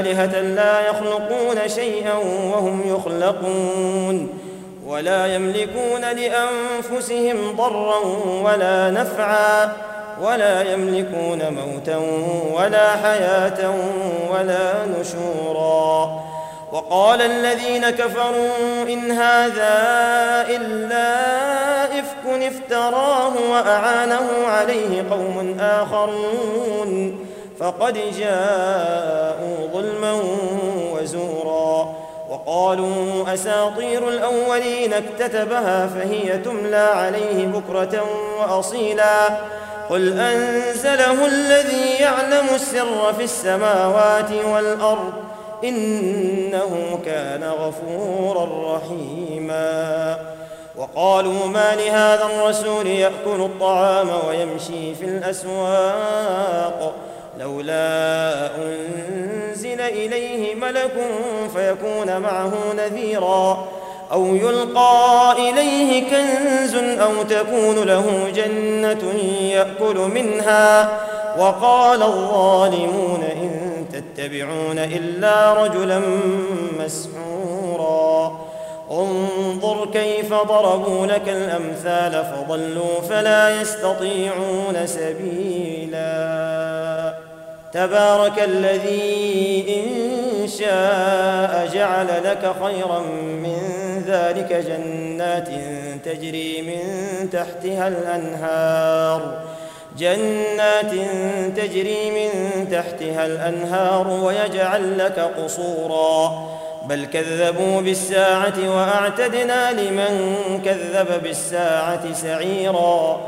[0.00, 2.14] آلهة لا يخلقون شيئا
[2.54, 4.28] وهم يخلقون
[4.86, 7.98] ولا يملكون لأنفسهم ضرا
[8.42, 9.72] ولا نفعا
[10.22, 12.00] ولا يملكون موتا
[12.52, 13.74] ولا حياة
[14.32, 16.20] ولا نشورا.
[16.72, 19.74] وقال الذين كفروا إن هذا
[20.48, 21.14] إلا
[21.98, 27.29] إفك افتراه وأعانه عليه قوم آخرون.
[27.60, 30.22] فقد جاءوا ظلما
[30.92, 31.94] وزورا
[32.30, 38.04] وقالوا أساطير الأولين اكتتبها فهي تملى عليه بكرة
[38.38, 39.28] وأصيلا
[39.90, 45.12] قل أنزله الذي يعلم السر في السماوات والأرض
[45.64, 50.18] إنه كان غفورا رحيما
[50.76, 56.94] وقالوا ما لهذا الرسول يأكل الطعام ويمشي في الأسواق
[57.40, 60.92] لولا أنزل إليه ملك
[61.56, 63.68] فيكون معه نذيرا
[64.12, 70.98] أو يلقى إليه كنز أو تكون له جنة يأكل منها
[71.38, 76.00] وقال الظالمون إن تتبعون إلا رجلا
[76.78, 78.40] مسحورا
[78.90, 86.10] انظر كيف ضربوا لك الأمثال فضلوا فلا يستطيعون سبيلا
[87.72, 93.00] تبارك الذي إن شاء جعل لك خيرا
[93.44, 93.58] من
[94.06, 95.48] ذلك جنات
[96.04, 96.82] تجري من
[97.30, 99.38] تحتها الأنهار.
[99.98, 100.92] جنات
[101.56, 106.48] تجري من تحتها الأنهار ويجعل لك قصورا.
[106.86, 110.34] بل كذبوا بالساعة وأعتدنا لمن
[110.64, 113.20] كذب بالساعة سعيرا.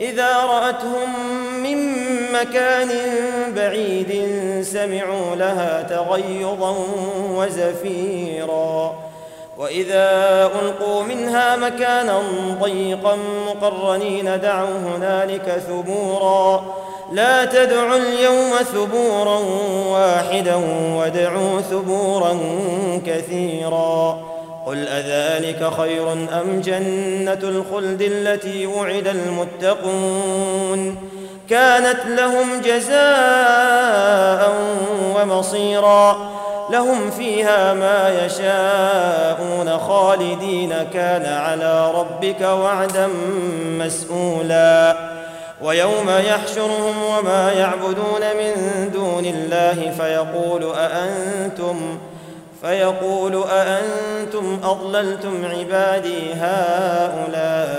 [0.00, 1.78] إذا رأتهم من
[2.32, 2.90] مكان
[3.56, 4.12] بعيد
[4.62, 6.76] سمعوا لها تغيظا
[7.30, 8.94] وزفيرا.
[9.58, 10.06] وإذا
[10.62, 12.22] ألقوا منها مكانا
[12.62, 13.16] ضيقا
[13.46, 16.64] مقرنين دعوا هنالك ثبورا.
[17.12, 19.38] لا تدعوا اليوم ثبورا
[19.88, 20.54] واحدا
[20.96, 22.38] وادعوا ثبورا
[23.06, 24.20] كثيرا.
[24.66, 30.96] قل أذلك خير أم جنة الخلد التي وعد المتقون؟
[31.50, 34.52] كانت لهم جزاء
[35.16, 36.34] ومصيرا.
[36.70, 43.08] لهم فيها ما يشاءون خالدين كان على ربك وعدا
[43.78, 44.96] مسؤولا.
[45.62, 51.98] ويوم يحشرهم وما يعبدون من دون الله فيقول أأنتم
[52.62, 57.72] فيقول أأنتم أضللتم عبادي هؤلاء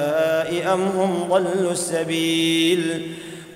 [0.74, 3.16] أم هم ضلوا السبيل؟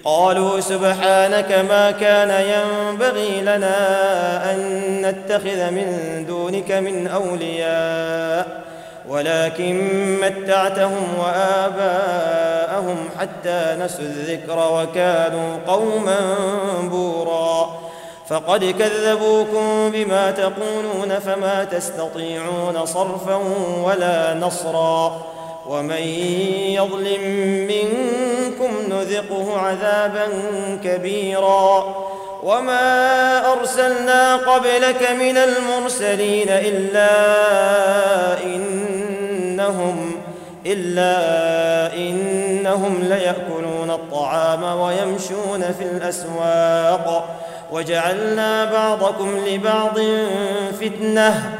[0.09, 4.57] قالوا سبحانك ما كان ينبغي لنا أن
[5.01, 8.61] نتخذ من دونك من أولياء
[9.09, 9.75] ولكن
[10.21, 16.19] متعتهم وآباءهم حتى نسوا الذكر وكانوا قوما
[16.83, 17.79] بورا.
[18.27, 23.39] فقد كذبوكم بما تقولون فما تستطيعون صرفا
[23.83, 25.21] ولا نصرا.
[25.69, 26.03] ومن
[26.73, 27.21] يظلم
[27.67, 30.27] منكم نذقه عذابا
[30.83, 31.95] كبيرا.
[32.43, 37.11] وما أرسلنا قبلك من المرسلين إلا
[38.43, 40.11] إنهم
[40.65, 41.13] إلا
[41.95, 47.35] إنهم ليأكلون الطعام ويمشون في الأسواق.
[47.71, 49.99] وجعلنا بعضكم لبعض
[50.81, 51.59] فتنة.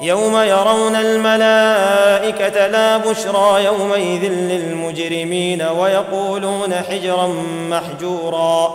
[0.00, 7.26] يوم يرون الملائكة لا بشرى يومئذ للمجرمين ويقولون حجرا
[7.70, 8.74] محجورا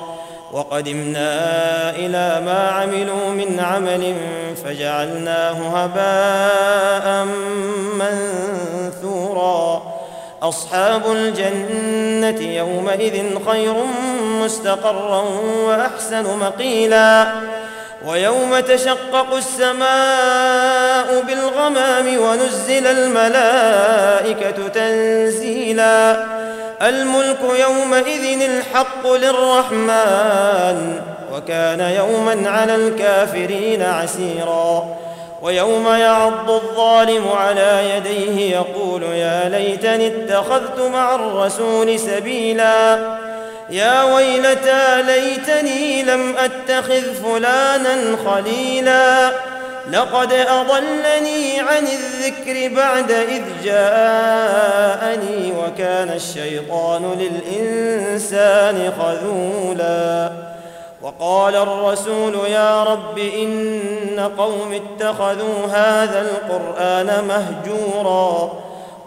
[0.51, 4.15] وقدمنا إلى ما عملوا من عمل
[4.65, 7.27] فجعلناه هباء
[7.93, 9.81] منثورا.
[10.43, 13.73] أصحاب الجنة يومئذ خير
[14.41, 15.23] مستقرا
[15.65, 17.27] وأحسن مقيلا.
[18.05, 26.25] ويوم تشقق السماء بالغمام ونزل الملائكة تنزيلا.
[26.81, 31.01] الملك يومئذ الحق للرحمن
[31.33, 34.95] وكان يوما على الكافرين عسيرا.
[35.41, 42.99] ويوم يعض الظالم على يديه يقول يا ليتني اتخذت مع الرسول سبيلا.
[43.71, 49.31] يا ويلتى ليتني لم أتخذ فلانا خليلا.
[49.91, 60.31] لقد أضلني عن الذكر بعد إذ جاءني وكان الشيطان للإنسان خذولا.
[61.01, 68.68] وقال الرسول يا رب إن قوم اتخذوا هذا القرآن مهجورا.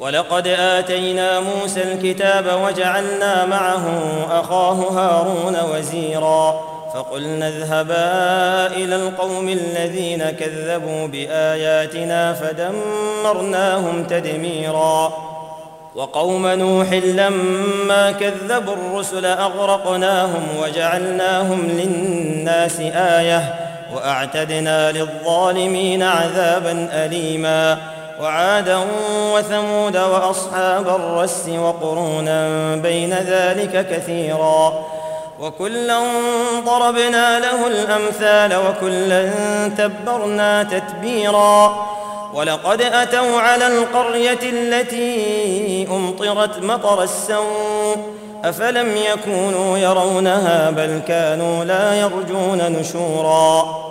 [0.00, 3.86] ولقد آتينا موسى الكتاب وجعلنا معه
[4.30, 6.60] أخاه هارون وزيرا
[6.94, 15.12] فقلنا اذهبا إلى القوم الذين كذبوا بآياتنا فدمرناهم تدميرا
[15.94, 23.54] وقوم نوح لما كذبوا الرسل أغرقناهم وجعلناهم للناس آية
[23.94, 27.78] وأعتدنا للظالمين عذابا أليما
[28.20, 28.78] وعادا
[29.34, 34.84] وثمود وأصحاب الرس وقرونا بين ذلك كثيرا
[35.40, 35.98] وكلا
[36.66, 39.30] ضربنا له الأمثال وكلا
[39.78, 41.86] تبرنا تتبيرا
[42.34, 47.96] ولقد أتوا على القرية التي أمطرت مطر السوء
[48.44, 53.90] أفلم يكونوا يرونها بل كانوا لا يرجون نشورا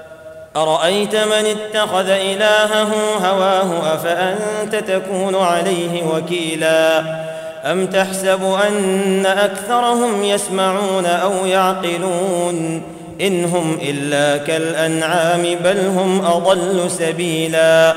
[0.55, 2.93] أرأيت من اتخذ إلهه
[3.25, 7.03] هواه أفأنت تكون عليه وكيلا؟
[7.65, 12.83] أم تحسب أن أكثرهم يسمعون أو يعقلون؟
[13.21, 17.93] إن هم إلا كالأنعام بل هم أضل سبيلا.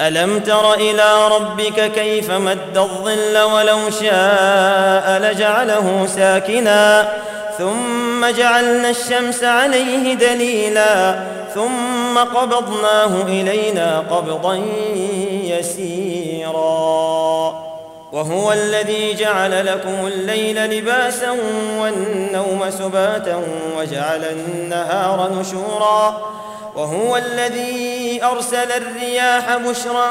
[0.00, 7.08] ألم تر إلى ربك كيف مد الظل ولو شاء لجعله ساكنا؟
[8.24, 14.54] ثم جعلنا الشمس عليه دليلا ثم قبضناه إلينا قبضا
[15.44, 16.54] يسيرا.
[18.12, 21.30] وهو الذي جعل لكم الليل لباسا
[21.78, 23.42] والنوم سباتا
[23.78, 26.34] وجعل النهار نشورا.
[26.76, 30.10] وهو الذي أرسل الرياح بشرا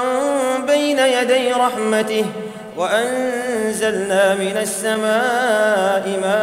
[0.67, 2.25] بين يدي رحمته
[2.77, 6.42] وأنزلنا من السماء ماء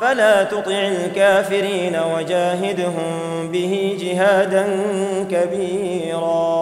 [0.00, 4.66] فلا تطع الكافرين وجاهدهم به جهادا
[5.30, 6.58] كبيرا.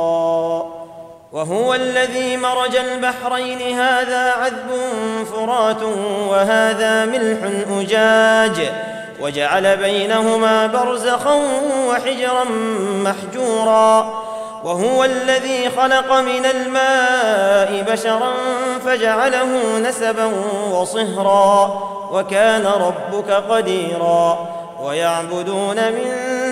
[1.32, 4.70] وهو الذي مرج البحرين هذا عذب
[5.32, 5.82] فرات
[6.28, 7.38] وهذا ملح
[7.80, 8.70] أجاج.
[9.20, 11.34] وجعل بينهما برزخا
[11.88, 12.44] وحجرا
[13.04, 14.22] محجورا.
[14.64, 18.32] وهو الذي خلق من الماء بشرا
[18.86, 20.30] فجعله نسبا
[20.72, 21.95] وصهرا.
[22.12, 24.48] وكان ربك قديرا.
[24.82, 26.08] ويعبدون من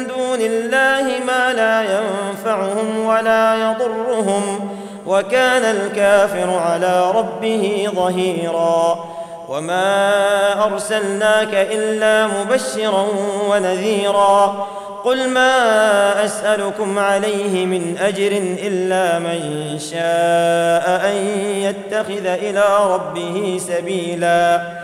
[0.07, 4.71] دون الله ما لا ينفعهم ولا يضرهم.
[5.07, 9.05] وكان الكافر على ربه ظهيرا.
[9.49, 13.07] وما أرسلناك إلا مبشرا
[13.51, 14.67] ونذيرا.
[15.05, 19.41] قل ما أسألكم عليه من أجر إلا من
[19.79, 21.17] شاء أن
[21.57, 24.84] يتخذ إلى ربه سبيلا.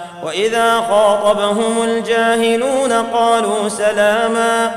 [0.23, 4.71] وإذا خاطبهم الجاهلون قالوا سلاما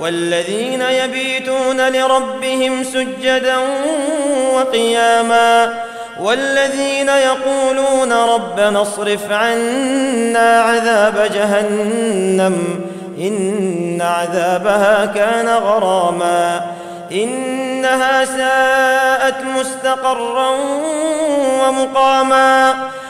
[0.00, 3.56] والذين يبيتون لربهم سجدا
[4.54, 5.74] وقياما
[6.20, 12.80] والذين يقولون ربنا اصرف عنا عذاب جهنم
[13.18, 16.60] إن عذابها كان غراما
[17.12, 20.50] إنها ساءت مستقرا
[21.62, 22.74] ومقاما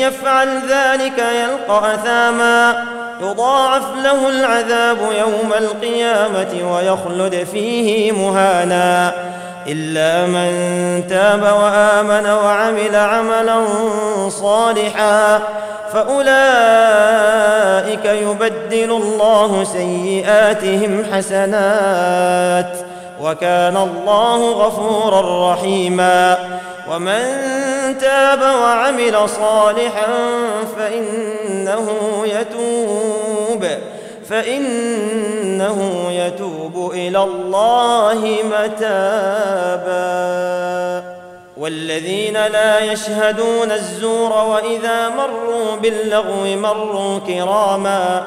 [0.00, 2.84] يفعل ذلك يلقى أثاما.
[3.20, 9.12] يضاعف له العذاب يوم القيامة ويخلد فيه مهانا.
[9.66, 10.50] إلا من
[11.08, 13.64] تاب وآمن وعمل عملا
[14.28, 15.40] صالحا
[15.92, 16.34] فأولئك
[18.04, 22.76] يبدل الله سيئاتهم حسنات.
[23.22, 26.38] وكان الله غفورا رحيما.
[26.90, 30.06] ومن تاب وعمل صالحا
[30.76, 31.88] فإنه
[32.24, 33.66] يتوب
[34.28, 39.98] فإنه يتوب إلى الله متابا.
[41.56, 48.26] والذين لا يشهدون الزور وإذا مروا باللغو مروا كراما.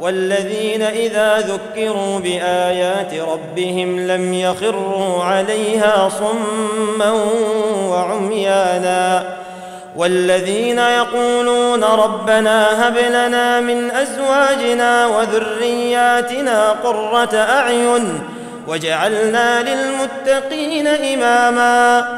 [0.00, 7.12] والذين إذا ذكروا بآيات ربهم لم يخروا عليها صما
[7.88, 9.24] وعميانا
[9.96, 18.20] والذين يقولون ربنا هب لنا من أزواجنا وذرياتنا قرة أعين
[18.68, 22.17] وجعلنا للمتقين إماما